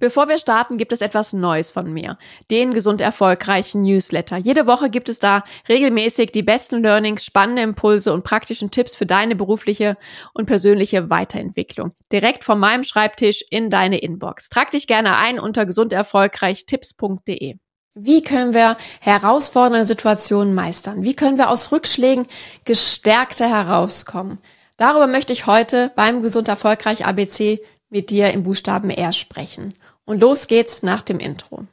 Bevor 0.00 0.28
wir 0.28 0.38
starten, 0.38 0.78
gibt 0.78 0.92
es 0.92 1.00
etwas 1.00 1.32
Neues 1.32 1.72
von 1.72 1.92
mir. 1.92 2.18
Den 2.50 2.72
gesund 2.72 3.00
erfolgreichen 3.00 3.82
Newsletter. 3.82 4.36
Jede 4.36 4.66
Woche 4.66 4.90
gibt 4.90 5.08
es 5.08 5.18
da 5.18 5.42
regelmäßig 5.68 6.30
die 6.30 6.44
besten 6.44 6.82
Learnings, 6.82 7.24
spannende 7.24 7.62
Impulse 7.62 8.12
und 8.12 8.22
praktischen 8.22 8.70
Tipps 8.70 8.94
für 8.94 9.06
deine 9.06 9.34
berufliche 9.34 9.96
und 10.34 10.46
persönliche 10.46 11.10
Weiterentwicklung. 11.10 11.92
Direkt 12.12 12.44
von 12.44 12.60
meinem 12.60 12.84
Schreibtisch 12.84 13.44
in 13.50 13.70
deine 13.70 13.98
Inbox. 13.98 14.48
Trag 14.48 14.70
dich 14.70 14.86
gerne 14.86 15.16
ein 15.16 15.40
unter 15.40 15.66
gesunderfolgreichtipps.de. 15.66 17.56
Wie 18.00 18.22
können 18.22 18.54
wir 18.54 18.76
herausfordernde 19.00 19.84
Situationen 19.84 20.54
meistern? 20.54 21.02
Wie 21.02 21.16
können 21.16 21.36
wir 21.36 21.50
aus 21.50 21.72
Rückschlägen 21.72 22.26
gestärkter 22.64 23.48
herauskommen? 23.48 24.38
Darüber 24.76 25.08
möchte 25.08 25.32
ich 25.32 25.46
heute 25.46 25.90
beim 25.96 26.22
Gesund 26.22 26.46
Erfolgreich 26.46 27.04
ABC 27.04 27.60
mit 27.90 28.10
dir 28.10 28.30
im 28.30 28.44
Buchstaben 28.44 28.90
R 28.90 29.12
sprechen. 29.12 29.74
Und 30.08 30.22
los 30.22 30.46
geht's 30.46 30.82
nach 30.82 31.02
dem 31.02 31.18
Intro. 31.18 31.66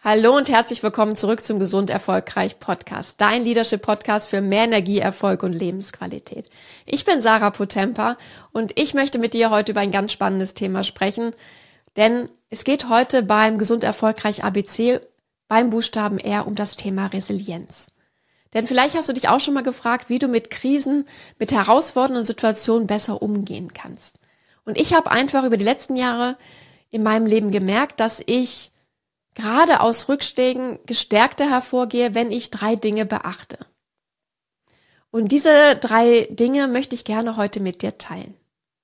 Hallo 0.00 0.36
und 0.36 0.48
herzlich 0.48 0.84
willkommen 0.84 1.16
zurück 1.16 1.42
zum 1.42 1.58
Gesund 1.58 1.90
Erfolgreich 1.90 2.60
Podcast, 2.60 3.20
dein 3.20 3.42
Leadership 3.42 3.82
Podcast 3.82 4.28
für 4.28 4.40
mehr 4.40 4.62
Energie, 4.62 5.00
Erfolg 5.00 5.42
und 5.42 5.52
Lebensqualität. 5.52 6.48
Ich 6.86 7.04
bin 7.04 7.20
Sarah 7.20 7.50
Potempa 7.50 8.16
und 8.52 8.78
ich 8.78 8.94
möchte 8.94 9.18
mit 9.18 9.34
dir 9.34 9.50
heute 9.50 9.72
über 9.72 9.80
ein 9.80 9.90
ganz 9.90 10.12
spannendes 10.12 10.54
Thema 10.54 10.84
sprechen, 10.84 11.32
denn 11.96 12.28
es 12.50 12.62
geht 12.62 12.88
heute 12.88 13.24
beim 13.24 13.58
Gesund 13.58 13.82
Erfolgreich 13.82 14.44
ABC 14.44 15.00
beim 15.48 15.70
Buchstaben 15.70 16.18
R 16.18 16.46
um 16.46 16.54
das 16.54 16.76
Thema 16.76 17.06
Resilienz. 17.06 17.88
Denn 18.54 18.66
vielleicht 18.66 18.96
hast 18.96 19.08
du 19.08 19.12
dich 19.12 19.28
auch 19.28 19.40
schon 19.40 19.54
mal 19.54 19.62
gefragt, 19.62 20.08
wie 20.08 20.18
du 20.18 20.28
mit 20.28 20.50
Krisen, 20.50 21.06
mit 21.38 21.52
herausfordernden 21.52 22.24
Situationen 22.24 22.86
besser 22.86 23.20
umgehen 23.22 23.72
kannst. 23.72 24.18
Und 24.64 24.78
ich 24.78 24.94
habe 24.94 25.10
einfach 25.10 25.44
über 25.44 25.56
die 25.56 25.64
letzten 25.64 25.96
Jahre 25.96 26.36
in 26.90 27.02
meinem 27.02 27.26
Leben 27.26 27.50
gemerkt, 27.50 28.00
dass 28.00 28.22
ich 28.24 28.72
gerade 29.34 29.80
aus 29.80 30.08
Rückschlägen 30.08 30.78
gestärkter 30.86 31.48
hervorgehe, 31.48 32.14
wenn 32.14 32.30
ich 32.30 32.50
drei 32.50 32.74
Dinge 32.74 33.06
beachte. 33.06 33.58
Und 35.10 35.32
diese 35.32 35.76
drei 35.76 36.28
Dinge 36.30 36.68
möchte 36.68 36.94
ich 36.94 37.04
gerne 37.04 37.36
heute 37.36 37.60
mit 37.60 37.82
dir 37.82 37.98
teilen. 37.98 38.34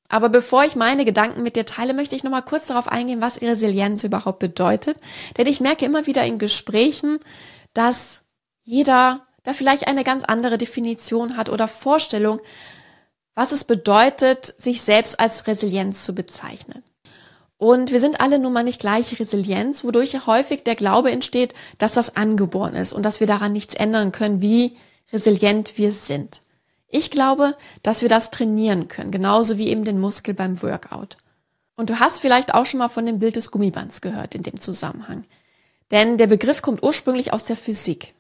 Aber 0.09 0.29
bevor 0.29 0.65
ich 0.65 0.77
meine 0.77 1.05
Gedanken 1.05 1.43
mit 1.43 1.57
dir 1.57 1.67
teile, 1.67 1.93
möchte 1.93 2.15
ich 2.15 2.25
nochmal 2.25 2.45
kurz 2.45 2.67
darauf 2.67 2.89
eingehen, 2.89 3.21
was 3.21 3.41
Resilienz 3.41 4.05
überhaupt 4.05 4.39
bedeutet. 4.39 4.97
Denn 5.37 5.47
ich 5.47 5.61
merke 5.61 5.85
immer 5.85 6.07
wieder 6.07 6.25
in 6.25 6.39
Gesprächen, 6.39 7.19
dass 7.73 8.23
jeder 8.63 9.27
da 9.45 9.53
vielleicht 9.53 9.87
eine 9.87 10.03
ganz 10.03 10.25
andere 10.25 10.59
Definition 10.59 11.37
hat 11.37 11.49
oder 11.49 11.69
Vorstellung, 11.69 12.41
was 13.35 13.53
es 13.53 13.65
bedeutet, 13.65 14.55
sich 14.59 14.83
selbst 14.83 15.21
als 15.21 15.47
Resilienz 15.47 16.05
zu 16.05 16.15
bezeichnen. 16.15 16.83
Und 17.57 17.93
wir 17.93 18.01
sind 18.01 18.21
alle 18.21 18.39
nun 18.39 18.53
mal 18.53 18.65
nicht 18.65 18.81
gleich 18.81 19.19
Resilienz, 19.19 19.85
wodurch 19.85 20.27
häufig 20.27 20.65
der 20.65 20.75
Glaube 20.75 21.13
entsteht, 21.13 21.55
dass 21.79 21.93
das 21.93 22.17
angeboren 22.17 22.75
ist 22.75 22.93
und 22.93 23.05
dass 23.05 23.21
wir 23.21 23.27
daran 23.27 23.53
nichts 23.53 23.75
ändern 23.75 24.13
können, 24.13 24.41
wie 24.41 24.77
resilient 25.13 25.79
wir 25.79 25.93
sind. 25.93 26.43
Ich 26.89 27.11
glaube, 27.11 27.57
dass 27.83 28.03
wir 28.03 28.09
das 28.09 28.31
trainieren 28.31 28.89
können, 28.89 29.11
genauso 29.11 29.59
wie 29.59 29.69
eben 29.69 29.85
den 29.85 30.01
Muskel 30.01 30.35
beim 30.35 30.61
Workout. 30.63 31.17
Und 31.77 31.91
du 31.91 31.99
hast 31.99 32.21
vielleicht 32.21 32.55
auch 32.55 32.67
schon 32.67 32.79
mal 32.79 32.89
von 32.89 33.07
dem 33.07 33.19
Bild 33.19 33.37
des 33.37 33.51
Gummibands 33.51 34.01
gehört 34.01 34.35
in 34.35 34.43
dem 34.43 34.61
Zusammenhang. 34.61 35.25
Denn 35.91 36.19
der 36.19 36.29
Begriff 36.29 36.63
kommt 36.63 36.83
ursprünglich 36.83 37.33
aus 37.33 37.45
der 37.45 37.57
Physik 37.57 38.14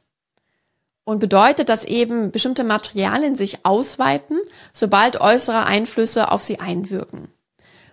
und 1.04 1.18
bedeutet, 1.18 1.68
dass 1.68 1.84
eben 1.84 2.30
bestimmte 2.30 2.64
Materialien 2.64 3.36
sich 3.36 3.64
ausweiten, 3.64 4.38
sobald 4.72 5.20
äußere 5.20 5.64
Einflüsse 5.64 6.32
auf 6.32 6.42
sie 6.42 6.60
einwirken. 6.60 7.28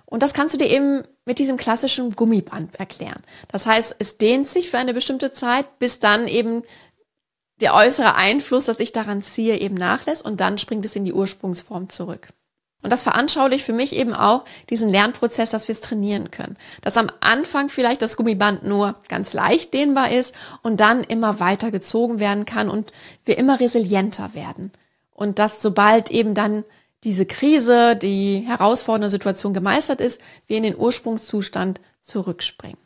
Und 0.06 0.24
das 0.24 0.34
kannst 0.34 0.54
du 0.54 0.58
dir 0.58 0.70
eben 0.70 1.04
mit 1.26 1.40
diesem 1.40 1.58
klassischen 1.58 2.12
Gummiband 2.12 2.76
erklären. 2.76 3.22
Das 3.48 3.66
heißt, 3.66 3.96
es 4.00 4.18
dehnt 4.18 4.48
sich 4.48 4.70
für 4.70 4.78
eine 4.78 4.94
bestimmte 4.94 5.32
Zeit, 5.32 5.80
bis 5.80 6.00
dann 6.00 6.28
eben 6.28 6.64
der 7.62 7.76
äußere 7.76 8.16
Einfluss, 8.16 8.66
dass 8.66 8.80
ich 8.80 8.92
daran 8.92 9.22
ziehe, 9.22 9.58
eben 9.58 9.76
nachlässt 9.76 10.26
und 10.26 10.42
dann 10.42 10.58
springt 10.58 10.86
es 10.86 10.96
in 10.96 11.06
die 11.06 11.14
Ursprungsform 11.14 11.90
zurück. 11.90 12.30
Und 12.84 12.92
das 12.92 13.04
veranschaulicht 13.04 13.64
für 13.64 13.74
mich 13.74 13.96
eben 13.96 14.14
auch 14.14 14.44
diesen 14.70 14.90
Lernprozess, 14.90 15.52
dass 15.52 15.68
wir 15.68 15.74
es 15.74 15.82
trainieren 15.82 16.32
können. 16.32 16.58
Dass 16.82 16.98
am 16.98 17.08
Anfang 17.20 17.70
vielleicht 17.70 18.02
das 18.02 18.18
Gummiband 18.18 18.64
nur 18.64 18.96
ganz 19.08 19.34
leicht 19.34 19.74
dehnbar 19.74 20.12
ist 20.12 20.34
und 20.64 20.80
dann 20.80 21.04
immer 21.04 21.40
weiter 21.40 21.70
gezogen 21.70 22.20
werden 22.20 22.46
kann 22.46 22.70
und 22.70 22.92
wir 23.24 23.38
immer 23.38 23.60
resilienter 23.60 24.34
werden. 24.34 24.72
Und 25.14 25.38
dass 25.38 25.62
sobald 25.62 26.10
eben 26.10 26.34
dann 26.34 26.64
diese 27.04 27.26
Krise, 27.26 27.96
die 27.96 28.40
herausfordernde 28.48 29.10
Situation 29.10 29.54
gemeistert 29.54 30.02
ist, 30.02 30.22
wir 30.48 30.58
in 30.58 30.64
den 30.64 30.78
Ursprungszustand 30.78 31.82
zurückspringen. 32.02 32.78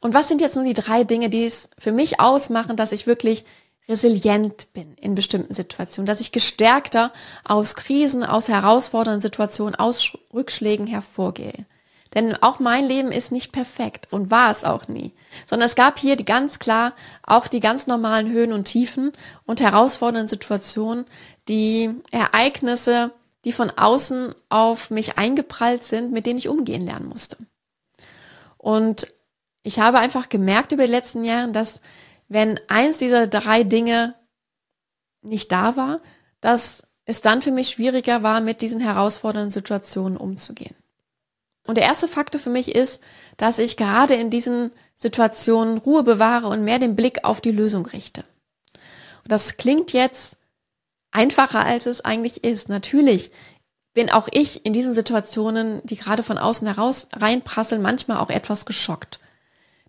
Und 0.00 0.14
was 0.14 0.28
sind 0.28 0.40
jetzt 0.40 0.56
nun 0.56 0.66
die 0.66 0.74
drei 0.74 1.04
Dinge, 1.04 1.30
die 1.30 1.44
es 1.44 1.70
für 1.78 1.92
mich 1.92 2.20
ausmachen, 2.20 2.76
dass 2.76 2.92
ich 2.92 3.06
wirklich 3.06 3.44
resilient 3.88 4.72
bin 4.72 4.94
in 4.94 5.14
bestimmten 5.14 5.52
Situationen, 5.52 6.06
dass 6.06 6.20
ich 6.20 6.32
gestärkter 6.32 7.12
aus 7.44 7.74
Krisen, 7.74 8.24
aus 8.24 8.48
herausfordernden 8.48 9.20
Situationen, 9.20 9.74
aus 9.74 10.12
Rückschlägen 10.32 10.86
hervorgehe. 10.86 11.66
Denn 12.14 12.40
auch 12.42 12.60
mein 12.60 12.86
Leben 12.86 13.10
ist 13.10 13.32
nicht 13.32 13.50
perfekt 13.52 14.12
und 14.12 14.30
war 14.30 14.50
es 14.50 14.64
auch 14.64 14.86
nie, 14.86 15.12
sondern 15.46 15.66
es 15.66 15.74
gab 15.74 15.98
hier 15.98 16.16
die 16.16 16.24
ganz 16.24 16.60
klar 16.60 16.92
auch 17.24 17.48
die 17.48 17.60
ganz 17.60 17.86
normalen 17.86 18.30
Höhen 18.30 18.52
und 18.52 18.64
Tiefen 18.64 19.10
und 19.46 19.60
herausfordernden 19.60 20.28
Situationen, 20.28 21.06
die 21.48 21.90
Ereignisse, 22.12 23.10
die 23.44 23.52
von 23.52 23.70
außen 23.70 24.32
auf 24.48 24.90
mich 24.90 25.18
eingeprallt 25.18 25.82
sind, 25.82 26.12
mit 26.12 26.24
denen 26.24 26.38
ich 26.38 26.48
umgehen 26.48 26.86
lernen 26.86 27.08
musste. 27.08 27.36
Und 28.58 29.08
ich 29.64 29.80
habe 29.80 29.98
einfach 29.98 30.28
gemerkt 30.28 30.72
über 30.72 30.86
die 30.86 30.92
letzten 30.92 31.24
Jahre, 31.24 31.50
dass 31.50 31.80
wenn 32.28 32.60
eins 32.68 32.98
dieser 32.98 33.26
drei 33.26 33.64
Dinge 33.64 34.14
nicht 35.22 35.52
da 35.52 35.76
war, 35.76 36.00
dass 36.40 36.82
es 37.04 37.20
dann 37.20 37.42
für 37.42 37.50
mich 37.50 37.68
schwieriger 37.70 38.22
war, 38.22 38.40
mit 38.40 38.62
diesen 38.62 38.80
herausfordernden 38.80 39.50
Situationen 39.50 40.16
umzugehen. 40.16 40.74
Und 41.66 41.76
der 41.76 41.84
erste 41.84 42.08
Faktor 42.08 42.40
für 42.40 42.50
mich 42.50 42.74
ist, 42.74 43.02
dass 43.36 43.58
ich 43.58 43.76
gerade 43.76 44.14
in 44.14 44.30
diesen 44.30 44.70
Situationen 44.94 45.78
Ruhe 45.78 46.02
bewahre 46.02 46.48
und 46.48 46.64
mehr 46.64 46.78
den 46.78 46.96
Blick 46.96 47.24
auf 47.24 47.40
die 47.40 47.50
Lösung 47.50 47.86
richte. 47.86 48.22
Und 49.22 49.32
das 49.32 49.56
klingt 49.56 49.92
jetzt 49.92 50.36
einfacher, 51.10 51.64
als 51.64 51.86
es 51.86 52.02
eigentlich 52.02 52.44
ist. 52.44 52.68
Natürlich 52.68 53.30
bin 53.94 54.10
auch 54.10 54.28
ich 54.30 54.66
in 54.66 54.72
diesen 54.72 54.92
Situationen, 54.92 55.80
die 55.84 55.96
gerade 55.96 56.22
von 56.22 56.36
außen 56.36 56.66
heraus 56.66 57.08
reinprasseln, 57.12 57.80
manchmal 57.80 58.18
auch 58.18 58.30
etwas 58.30 58.66
geschockt. 58.66 59.20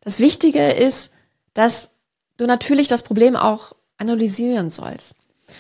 Das 0.01 0.19
Wichtige 0.19 0.71
ist, 0.71 1.09
dass 1.53 1.89
du 2.37 2.45
natürlich 2.45 2.87
das 2.87 3.03
Problem 3.03 3.35
auch 3.35 3.73
analysieren 3.97 4.69
sollst. 4.69 5.15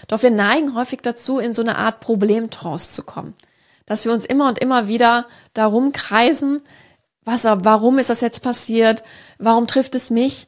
Doch 0.07 0.23
wir 0.23 0.31
neigen 0.31 0.75
häufig 0.75 1.01
dazu, 1.01 1.39
in 1.39 1.53
so 1.53 1.61
eine 1.61 1.77
Art 1.77 1.99
Problemtrance 1.99 2.93
zu 2.93 3.03
kommen. 3.03 3.35
Dass 3.85 4.05
wir 4.05 4.11
uns 4.11 4.25
immer 4.25 4.47
und 4.47 4.59
immer 4.59 4.87
wieder 4.87 5.27
darum 5.53 5.91
kreisen, 5.91 6.61
was, 7.23 7.43
warum 7.45 7.97
ist 7.97 8.09
das 8.09 8.21
jetzt 8.21 8.41
passiert? 8.41 9.03
Warum 9.37 9.67
trifft 9.67 9.95
es 9.95 10.09
mich? 10.09 10.47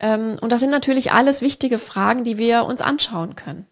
Ähm, 0.00 0.38
und 0.40 0.52
das 0.52 0.60
sind 0.60 0.70
natürlich 0.70 1.12
alles 1.12 1.42
wichtige 1.42 1.78
Fragen, 1.78 2.24
die 2.24 2.38
wir 2.38 2.64
uns 2.64 2.80
anschauen 2.80 3.36
können. 3.36 3.66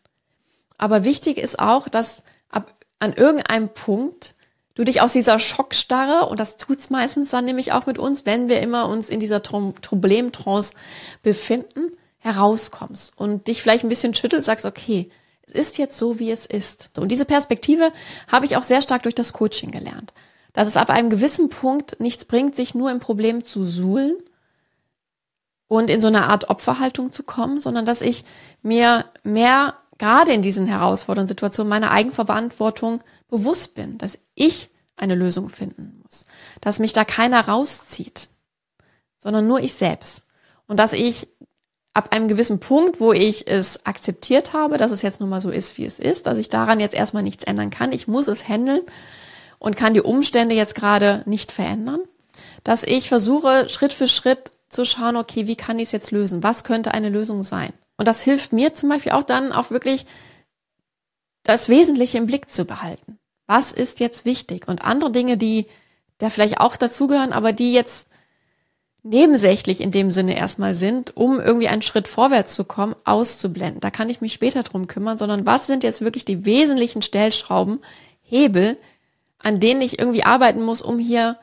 Aber 0.79 1.05
wichtig 1.05 1.39
ist 1.39 1.59
auch, 1.59 1.89
dass 1.89 2.23
ab, 2.49 2.75
an 2.99 3.13
irgendeinem 3.13 3.69
Punkt 3.71 4.35
du 4.75 4.85
dich 4.85 5.01
aus 5.01 5.13
dieser 5.13 5.39
Schockstarre, 5.39 6.29
und 6.29 6.41
das 6.41 6.57
tut's 6.57 6.91
meistens 6.91 7.31
dann 7.31 7.45
nämlich 7.45 7.73
auch 7.73 7.87
mit 7.87 7.99
uns, 7.99 8.27
wenn 8.27 8.49
wir 8.49 8.61
immer 8.61 8.89
uns 8.89 9.11
in 9.11 9.21
dieser 9.21 9.41
Problemtrance 9.41 10.75
befinden, 11.23 11.93
herauskommst 12.19 13.13
und 13.17 13.49
dich 13.49 13.63
vielleicht 13.63 13.85
ein 13.85 13.89
bisschen 13.89 14.15
schüttelst, 14.15 14.47
sagst, 14.47 14.65
okay, 14.65 15.11
es 15.47 15.53
ist 15.53 15.79
jetzt 15.79 15.99
so, 15.99 16.19
wie 16.19 16.31
es 16.31 16.47
ist. 16.47 16.91
Und 16.99 17.11
diese 17.11 17.25
Perspektive 17.25 17.93
habe 18.31 18.47
ich 18.47 18.57
auch 18.57 18.63
sehr 18.63 18.81
stark 18.81 19.03
durch 19.03 19.15
das 19.15 19.33
Coaching 19.33 19.71
gelernt. 19.71 20.15
Dass 20.53 20.69
es 20.69 20.77
ab 20.77 20.91
einem 20.91 21.11
gewissen 21.11 21.49
Punkt 21.49 21.99
nichts 21.99 22.25
bringt, 22.25 22.55
sich 22.55 22.75
nur 22.75 22.91
im 22.91 23.01
Problem 23.01 23.43
zu 23.43 23.65
suhlen 23.65 24.15
und 25.67 25.91
in 25.91 26.01
so 26.01 26.09
eine 26.09 26.29
Art 26.29 26.49
Opferhaltung 26.49 27.11
zu 27.11 27.23
kommen, 27.23 27.59
sondern 27.59 27.87
dass 27.87 28.03
ich 28.03 28.25
mir 28.63 29.07
mehr 29.25 29.75
gerade 29.99 30.33
in 30.33 30.43
diesen 30.43 30.67
herausfordernden 30.67 31.29
Situationen 31.29 31.71
meiner 31.71 31.91
Eigenverantwortung 31.91 33.03
bewusst 33.29 33.75
bin, 33.75 33.99
dass 33.99 34.19
ich 34.35 34.71
eine 34.97 35.15
Lösung 35.15 35.49
finden 35.49 36.01
muss, 36.03 36.25
dass 36.61 36.79
mich 36.79 36.93
da 36.93 37.05
keiner 37.05 37.49
rauszieht, 37.49 38.29
sondern 39.19 39.47
nur 39.47 39.61
ich 39.61 39.75
selbst. 39.75 40.27
Und 40.67 40.79
dass 40.79 40.93
ich 40.93 41.29
ab 41.95 42.13
einem 42.13 42.29
gewissen 42.29 42.61
Punkt, 42.61 43.01
wo 43.01 43.13
ich 43.13 43.47
es 43.47 43.85
akzeptiert 43.85 44.53
habe, 44.53 44.79
dass 44.79 44.93
es 44.93 45.03
jetzt 45.03 45.21
nun 45.21 45.29
mal 45.29 45.41
so 45.41 45.51
ist, 45.51 45.77
wie 45.77 45.85
es 45.85 45.99
ist, 45.99 46.27
dass 46.27 46.39
ich 46.39 46.49
daran 46.49 46.81
jetzt 46.81 46.95
erstmal 46.95 47.23
nichts 47.23 47.45
ändern 47.45 47.71
kann, 47.71 47.93
ich 47.93 48.09
muss 48.09 48.29
es 48.29 48.49
handeln 48.49 48.83
und 49.59 49.77
kann 49.77 49.95
die 49.95 50.01
Umstände 50.01 50.55
jetzt 50.55 50.75
gerade 50.75 51.23
nicht 51.27 51.53
verändern, 51.53 52.01
dass 52.65 52.83
ich 52.83 53.09
versuche, 53.09 53.69
Schritt 53.69 53.93
für 53.93 54.09
Schritt 54.09 54.53
zu 54.69 54.85
schauen, 54.85 55.17
okay, 55.17 55.47
wie 55.47 55.57
kann 55.57 55.79
ich 55.79 55.89
es 55.89 55.93
jetzt 55.93 56.11
lösen? 56.13 56.43
Was 56.43 56.65
könnte 56.65 56.95
eine 56.95 57.11
Lösung 57.11 57.43
sein? 57.43 57.73
Und 57.99 58.09
das 58.09 58.23
hilft 58.23 58.53
mir 58.53 58.73
zum 58.75 58.89
Beispiel 58.89 59.13
auch 59.13 59.23
dann 59.23 59.53
auch 59.53 59.71
wirklich 59.71 60.07
das 61.43 61.69
Wesentliche 61.69 62.19
im 62.19 62.27
Blick 62.27 62.51
zu 62.51 62.65
behalten. 62.65 63.19
Was 63.53 63.71
ist 63.71 64.01
jetzt 64.01 64.25
wichtig? 64.25 64.67
Und 64.67 64.83
andere 64.83 65.13
Dinge, 65.13 65.37
die 65.37 65.67
da 66.17 66.31
vielleicht 66.31 66.59
auch 66.59 66.75
dazugehören, 66.75 67.35
aber 67.35 67.53
die 67.53 67.75
jetzt 67.75 68.09
nebensächlich 69.03 69.83
in 69.83 69.91
dem 69.91 70.11
Sinne 70.11 70.39
erstmal 70.39 70.73
sind, 70.73 71.15
um 71.19 71.39
irgendwie 71.39 71.69
einen 71.69 71.83
Schritt 71.83 72.09
vorwärts 72.09 72.55
zu 72.55 72.65
kommen, 72.65 72.97
auszublenden. 73.05 73.83
Da 73.83 73.91
kann 73.91 74.09
ich 74.09 74.23
mich 74.23 74.33
später 74.33 74.63
drum 74.63 74.87
kümmern, 74.87 75.19
sondern 75.19 75.45
was 75.45 75.67
sind 75.67 75.85
jetzt 75.85 76.01
wirklich 76.01 76.25
die 76.25 76.47
wesentlichen 76.47 77.03
Stellschrauben, 77.03 77.81
Hebel, 78.23 78.79
an 79.39 79.61
denen 79.61 79.83
ich 79.83 79.99
irgendwie 79.99 80.25
arbeiten 80.25 80.63
muss, 80.63 80.81
um 80.81 80.99
hier 80.99 81.37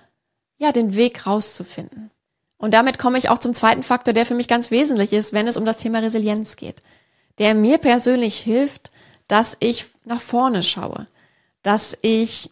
ja 0.58 0.72
den 0.72 0.96
Weg 0.96 1.28
rauszufinden. 1.28 2.10
Und 2.58 2.74
damit 2.74 2.98
komme 2.98 3.20
ich 3.20 3.30
auch 3.30 3.38
zum 3.38 3.54
zweiten 3.54 3.84
Faktor, 3.84 4.16
der 4.16 4.26
für 4.26 4.34
mich 4.34 4.48
ganz 4.48 4.72
wesentlich 4.72 5.14
ist, 5.14 5.32
wenn 5.32 5.48
es 5.48 5.58
um 5.58 5.66
das 5.66 5.78
Thema 5.78 6.00
Resilienz 6.00 6.56
geht, 6.56 6.78
der 7.38 7.54
mir 7.54 7.78
persönlich 7.78 8.40
hilft, 8.40 8.90
dass 9.28 9.58
ich 9.60 9.86
nach 10.06 10.20
vorne 10.20 10.64
schaue, 10.64 11.06
dass 11.64 11.98
ich 12.02 12.52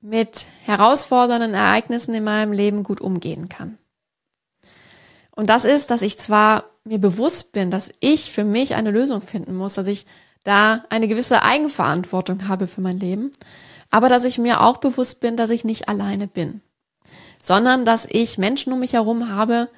mit 0.00 0.46
herausfordernden 0.64 1.54
Ereignissen 1.54 2.14
in 2.14 2.24
meinem 2.24 2.52
Leben 2.52 2.82
gut 2.82 3.00
umgehen 3.00 3.48
kann. 3.48 3.78
Und 5.34 5.48
das 5.48 5.64
ist, 5.64 5.90
dass 5.90 6.02
ich 6.02 6.18
zwar 6.18 6.64
mir 6.84 6.98
bewusst 6.98 7.52
bin, 7.52 7.70
dass 7.70 7.90
ich 8.00 8.32
für 8.32 8.44
mich 8.44 8.74
eine 8.74 8.90
Lösung 8.90 9.22
finden 9.22 9.54
muss, 9.54 9.74
dass 9.74 9.86
ich 9.86 10.06
da 10.44 10.84
eine 10.90 11.06
gewisse 11.08 11.42
Eigenverantwortung 11.42 12.48
habe 12.48 12.66
für 12.66 12.80
mein 12.80 12.98
Leben, 12.98 13.30
aber 13.90 14.08
dass 14.08 14.24
ich 14.24 14.38
mir 14.38 14.60
auch 14.60 14.78
bewusst 14.78 15.20
bin, 15.20 15.36
dass 15.36 15.50
ich 15.50 15.64
nicht 15.64 15.88
alleine 15.88 16.26
bin, 16.26 16.60
sondern 17.40 17.84
dass 17.84 18.06
ich 18.08 18.38
Menschen 18.38 18.72
um 18.72 18.80
mich 18.80 18.94
herum 18.94 19.28
habe, 19.28 19.68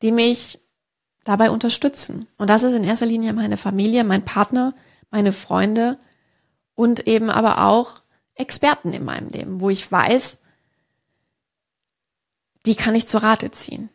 die 0.00 0.12
mich 0.12 0.60
dabei 1.24 1.50
unterstützen. 1.50 2.26
Und 2.38 2.50
das 2.50 2.62
ist 2.62 2.74
in 2.74 2.84
erster 2.84 3.06
Linie 3.06 3.32
meine 3.32 3.56
Familie, 3.56 4.04
mein 4.04 4.24
Partner, 4.24 4.74
meine 5.10 5.32
Freunde 5.32 5.98
und 6.74 7.06
eben 7.06 7.30
aber 7.30 7.64
auch 7.64 8.02
Experten 8.34 8.92
in 8.92 9.04
meinem 9.04 9.28
Leben, 9.28 9.60
wo 9.60 9.70
ich 9.70 9.90
weiß, 9.90 10.38
die 12.66 12.74
kann 12.74 12.94
ich 12.94 13.06
zur 13.06 13.22
Rate 13.22 13.50
ziehen. 13.50 13.88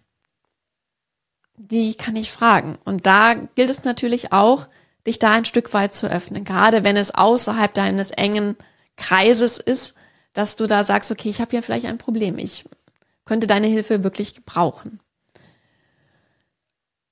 Die 1.55 1.95
kann 1.95 2.15
ich 2.15 2.31
fragen. 2.31 2.77
Und 2.85 3.05
da 3.05 3.33
gilt 3.33 3.69
es 3.69 3.83
natürlich 3.83 4.31
auch, 4.31 4.67
dich 5.07 5.19
da 5.19 5.31
ein 5.31 5.45
Stück 5.45 5.73
weit 5.73 5.95
zu 5.95 6.07
öffnen. 6.07 6.43
Gerade 6.43 6.83
wenn 6.83 6.97
es 6.97 7.15
außerhalb 7.15 7.73
deines 7.73 8.11
engen 8.11 8.57
Kreises 8.97 9.57
ist, 9.57 9.93
dass 10.33 10.55
du 10.55 10.67
da 10.67 10.83
sagst, 10.83 11.09
okay, 11.11 11.29
ich 11.29 11.41
habe 11.41 11.51
hier 11.51 11.63
vielleicht 11.63 11.85
ein 11.85 11.97
Problem. 11.97 12.37
Ich 12.37 12.65
könnte 13.25 13.47
deine 13.47 13.67
Hilfe 13.67 14.03
wirklich 14.03 14.35
gebrauchen. 14.35 14.99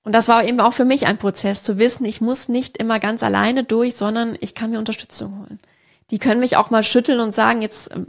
Und 0.06 0.16
das 0.16 0.30
war 0.30 0.48
eben 0.48 0.62
auch 0.62 0.74
für 0.74 0.86
mich 0.86 1.07
ein 1.07 1.18
Prozess 1.18 1.63
zu 1.63 1.78
wissen, 1.78 2.06
ich 2.06 2.22
muss 2.22 2.48
nicht 2.48 2.78
immer 2.78 3.00
ganz 3.00 3.24
alleine 3.24 3.66
durch, 3.66 3.96
sondern 3.96 4.38
ich 4.40 4.56
kann 4.56 4.69
mir 4.69 4.80
Unterstützung 4.80 5.40
holen 5.40 5.60
die 6.12 6.19
können 6.19 6.40
mich 6.40 6.57
auch 6.57 6.69
mal 6.69 6.84
schütteln 6.84 7.19
und 7.19 7.34
sagen, 7.34 7.62
jetzt 7.62 7.92
ähm, 7.94 8.07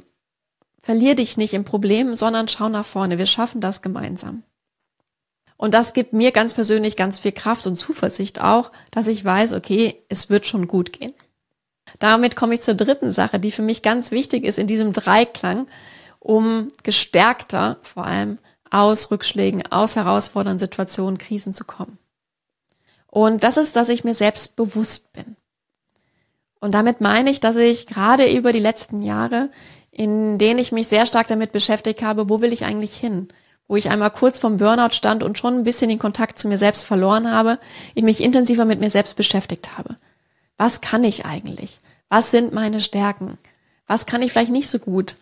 verlier 0.83 1.15
dich 1.15 1.37
nicht 1.37 1.55
im 1.55 1.65
Problem, 1.65 2.15
sondern 2.15 2.49
schau 2.49 2.69
nach 2.69 2.85
vorne. 2.85 3.19
Wir 3.19 3.27
schaffen 3.27 3.61
das 3.61 3.83
gemeinsam. 3.83 4.43
Und 5.57 5.73
das 5.73 5.95
gibt 5.95 6.13
mir 6.13 6.33
ganz 6.33 6.53
persönlich 6.53 6.97
ganz 6.97 7.19
viel 7.19 7.33
Kraft 7.33 7.67
und 7.67 7.77
Zuversicht 7.77 8.43
auch, 8.43 8.71
dass 8.91 9.07
ich 9.07 9.25
weiß, 9.25 9.55
okay, 9.55 10.03
es 10.09 10.29
wird 10.29 10.47
schon 10.47 10.69
gut 10.69 10.93
gehen. 10.93 11.15
Damit 11.99 12.37
komme 12.37 12.55
ich 12.55 12.61
zur 12.61 12.75
dritten 12.75 13.11
Sache, 13.11 13.41
die 13.41 13.53
für 13.53 13.63
mich 13.63 13.81
ganz 13.81 14.11
wichtig 14.11 14.45
ist 14.45 14.59
in 14.59 14.67
diesem 14.67 14.93
Dreiklang, 14.93 15.67
um 16.19 16.69
gestärkter 16.83 17.79
vor 17.83 18.05
allem 18.05 18.39
aus 18.71 19.11
Rückschlägen, 19.11 19.71
aus 19.71 19.97
herausfordernden 19.97 20.59
Situationen, 20.59 21.19
Krisen 21.19 21.55
zu 21.55 21.65
kommen. 21.65 21.99
Und 23.07 23.45
das 23.45 23.57
ist, 23.57 23.77
dass 23.77 23.89
ich 23.89 24.05
mir 24.05 24.15
selbst 24.15 24.57
bewusst 24.57 25.13
bin. 25.13 25.37
Und 26.61 26.73
damit 26.73 27.01
meine 27.01 27.31
ich, 27.31 27.41
dass 27.41 27.57
ich 27.57 27.87
gerade 27.87 28.31
über 28.31 28.53
die 28.53 28.61
letzten 28.61 29.03
Jahre, 29.03 29.51
in 29.91 30.37
denen 30.39 30.59
ich 30.59 30.73
mich 30.73 30.89
sehr 30.89 31.07
stark 31.07 31.27
damit 31.29 31.53
beschäftigt 31.53 32.03
habe, 32.03 32.29
wo 32.29 32.41
will 32.41 32.53
ich 32.53 32.65
eigentlich 32.65 32.97
hin? 32.97 33.29
Wo 33.69 33.77
ich 33.77 33.91
einmal 33.91 34.11
kurz 34.11 34.39
vom 34.39 34.59
Burnout 34.59 34.93
stand 34.93 35.23
und 35.23 35.39
schon 35.39 35.55
ein 35.55 35.65
bisschen 35.65 35.89
den 35.89 35.99
Kontakt 35.99 36.39
zu 36.39 36.49
mir 36.49 36.59
selbst 36.59 36.85
verloren 36.85 37.31
habe, 37.31 37.59
ich 37.95 38.03
mich 38.03 38.21
intensiver 38.21 38.65
mit 38.65 38.81
mir 38.81 38.91
selbst 38.91 39.17
beschäftigt 39.17 39.77
habe. 39.79 39.97
Was 40.57 40.81
kann 40.81 41.05
ich 41.05 41.25
eigentlich? 41.25 41.79
Was 42.09 42.31
sind 42.31 42.53
meine 42.53 42.81
Stärken? 42.81 43.39
Was 43.87 44.07
kann 44.07 44.23
ich 44.23 44.33
vielleicht 44.33 44.53
nicht 44.53 44.69
so 44.69 44.79
gut? 44.79 45.17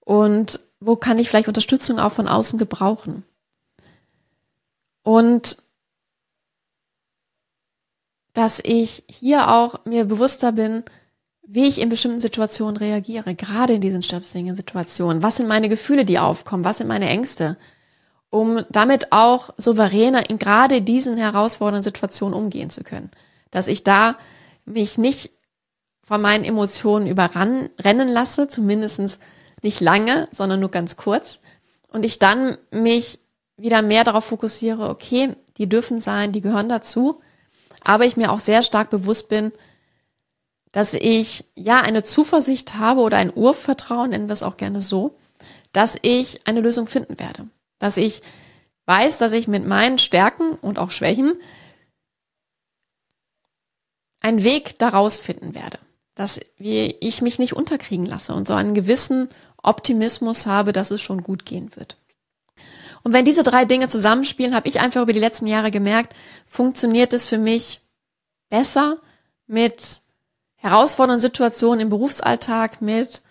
Und 0.00 0.60
wo 0.86 0.94
kann 0.94 1.18
ich 1.18 1.28
vielleicht 1.28 1.48
Unterstützung 1.48 1.98
auch 1.98 2.12
von 2.12 2.28
außen 2.28 2.58
gebrauchen? 2.58 3.24
Und 5.02 5.58
dass 8.32 8.60
ich 8.62 9.02
hier 9.08 9.50
auch 9.50 9.84
mir 9.84 10.04
bewusster 10.04 10.52
bin, 10.52 10.84
wie 11.42 11.66
ich 11.66 11.80
in 11.80 11.88
bestimmten 11.88 12.20
Situationen 12.20 12.76
reagiere, 12.76 13.34
gerade 13.34 13.74
in 13.74 13.80
diesen 13.80 14.02
stressigen 14.02 14.54
Situationen. 14.54 15.22
Was 15.22 15.36
sind 15.36 15.48
meine 15.48 15.68
Gefühle, 15.68 16.04
die 16.04 16.18
aufkommen? 16.18 16.64
Was 16.64 16.78
sind 16.78 16.86
meine 16.86 17.08
Ängste? 17.08 17.56
Um 18.30 18.64
damit 18.70 19.12
auch 19.12 19.50
souveräner 19.56 20.28
in 20.28 20.38
gerade 20.38 20.82
diesen 20.82 21.16
herausfordernden 21.16 21.82
Situationen 21.82 22.34
umgehen 22.34 22.70
zu 22.70 22.84
können. 22.84 23.10
Dass 23.50 23.68
ich 23.68 23.84
da 23.84 24.18
mich 24.64 24.98
nicht 24.98 25.30
von 26.02 26.20
meinen 26.20 26.44
Emotionen 26.44 27.06
überrennen 27.06 28.08
lasse, 28.08 28.48
zumindest 28.48 29.18
nicht 29.62 29.80
lange, 29.80 30.28
sondern 30.32 30.60
nur 30.60 30.70
ganz 30.70 30.96
kurz. 30.96 31.40
Und 31.88 32.04
ich 32.04 32.18
dann 32.18 32.58
mich 32.70 33.20
wieder 33.56 33.82
mehr 33.82 34.04
darauf 34.04 34.24
fokussiere, 34.24 34.88
okay, 34.90 35.34
die 35.56 35.68
dürfen 35.68 35.98
sein, 35.98 36.32
die 36.32 36.42
gehören 36.42 36.68
dazu 36.68 37.20
aber 37.86 38.04
ich 38.04 38.16
mir 38.16 38.32
auch 38.32 38.40
sehr 38.40 38.62
stark 38.62 38.90
bewusst 38.90 39.28
bin, 39.28 39.52
dass 40.72 40.92
ich 40.92 41.44
ja 41.54 41.80
eine 41.80 42.02
Zuversicht 42.02 42.74
habe 42.74 43.00
oder 43.00 43.16
ein 43.16 43.32
Urvertrauen, 43.32 44.10
nennen 44.10 44.28
wir 44.28 44.32
es 44.32 44.42
auch 44.42 44.56
gerne 44.56 44.80
so, 44.80 45.16
dass 45.72 45.96
ich 46.02 46.48
eine 46.48 46.60
Lösung 46.60 46.88
finden 46.88 47.20
werde. 47.20 47.48
Dass 47.78 47.96
ich 47.96 48.22
weiß, 48.86 49.18
dass 49.18 49.32
ich 49.32 49.46
mit 49.46 49.64
meinen 49.66 49.98
Stärken 49.98 50.56
und 50.56 50.80
auch 50.80 50.90
Schwächen 50.90 51.34
einen 54.18 54.42
Weg 54.42 54.80
daraus 54.80 55.18
finden 55.18 55.54
werde. 55.54 55.78
Dass 56.16 56.40
ich 56.58 57.22
mich 57.22 57.38
nicht 57.38 57.52
unterkriegen 57.52 58.04
lasse 58.06 58.34
und 58.34 58.48
so 58.48 58.54
einen 58.54 58.74
gewissen 58.74 59.28
Optimismus 59.66 60.46
habe, 60.46 60.72
dass 60.72 60.90
es 60.90 61.02
schon 61.02 61.22
gut 61.22 61.44
gehen 61.44 61.74
wird. 61.76 61.96
Und 63.02 63.12
wenn 63.12 63.24
diese 63.24 63.42
drei 63.42 63.64
Dinge 63.64 63.88
zusammenspielen, 63.88 64.54
habe 64.54 64.68
ich 64.68 64.80
einfach 64.80 65.02
über 65.02 65.12
die 65.12 65.20
letzten 65.20 65.46
Jahre 65.46 65.70
gemerkt, 65.70 66.14
funktioniert 66.46 67.12
es 67.12 67.28
für 67.28 67.38
mich 67.38 67.80
besser 68.48 68.98
mit 69.46 70.02
herausfordernden 70.56 71.20
Situationen 71.20 71.80
im 71.80 71.88
Berufsalltag, 71.88 72.82
mit 72.82 73.22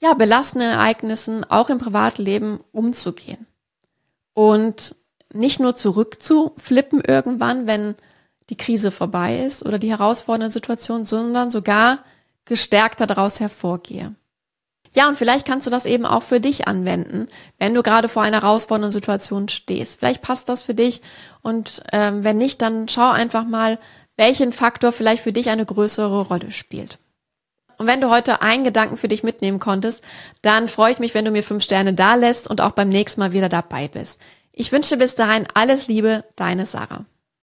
ja, 0.00 0.14
belastenden 0.14 0.70
Ereignissen 0.70 1.44
auch 1.44 1.70
im 1.70 1.78
Privatleben 1.78 2.58
umzugehen. 2.72 3.46
Und 4.34 4.96
nicht 5.32 5.60
nur 5.60 5.76
zurückzuflippen 5.76 7.02
irgendwann, 7.06 7.68
wenn 7.68 7.94
die 8.50 8.56
Krise 8.56 8.90
vorbei 8.90 9.44
ist 9.44 9.64
oder 9.64 9.78
die 9.78 9.90
herausfordernde 9.90 10.50
Situation, 10.50 11.04
sondern 11.04 11.50
sogar 11.50 12.00
gestärkter 12.44 13.06
daraus 13.06 13.38
hervorgehe. 13.38 14.14
Ja, 14.94 15.08
und 15.08 15.16
vielleicht 15.16 15.46
kannst 15.46 15.66
du 15.66 15.70
das 15.70 15.86
eben 15.86 16.04
auch 16.04 16.22
für 16.22 16.40
dich 16.40 16.68
anwenden, 16.68 17.28
wenn 17.58 17.74
du 17.74 17.82
gerade 17.82 18.08
vor 18.08 18.22
einer 18.22 18.42
herausfordernden 18.42 18.90
Situation 18.90 19.48
stehst. 19.48 19.98
Vielleicht 19.98 20.20
passt 20.22 20.48
das 20.48 20.62
für 20.62 20.74
dich 20.74 21.00
und 21.40 21.82
ähm, 21.92 22.24
wenn 22.24 22.36
nicht, 22.38 22.60
dann 22.60 22.88
schau 22.88 23.10
einfach 23.10 23.44
mal, 23.44 23.78
welchen 24.16 24.52
Faktor 24.52 24.92
vielleicht 24.92 25.22
für 25.22 25.32
dich 25.32 25.48
eine 25.48 25.64
größere 25.64 26.22
Rolle 26.22 26.50
spielt. 26.50 26.98
Und 27.78 27.86
wenn 27.86 28.00
du 28.00 28.10
heute 28.10 28.42
einen 28.42 28.64
Gedanken 28.64 28.96
für 28.96 29.08
dich 29.08 29.22
mitnehmen 29.22 29.58
konntest, 29.58 30.04
dann 30.42 30.68
freue 30.68 30.92
ich 30.92 30.98
mich, 30.98 31.14
wenn 31.14 31.24
du 31.24 31.30
mir 31.30 31.42
fünf 31.42 31.62
Sterne 31.62 31.94
da 31.94 32.14
lässt 32.14 32.48
und 32.48 32.60
auch 32.60 32.72
beim 32.72 32.90
nächsten 32.90 33.20
Mal 33.20 33.32
wieder 33.32 33.48
dabei 33.48 33.88
bist. 33.88 34.20
Ich 34.52 34.70
wünsche 34.70 34.98
bis 34.98 35.14
dahin 35.14 35.48
alles 35.54 35.88
Liebe, 35.88 36.24
deine 36.36 36.66
Sarah. 36.66 37.06